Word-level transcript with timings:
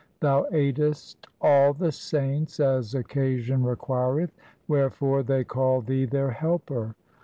Thou 0.19 0.47
aidest 0.51 1.27
all 1.41 1.73
the 1.73 1.91
saints 1.91 2.59
as 2.59 2.95
occasion 2.95 3.63
requireth; 3.63 4.31
Wherefore 4.67 5.21
they 5.21 5.43
call 5.43 5.81
Thee 5.81 6.05
their 6.05 6.31
helper. 6.31 6.95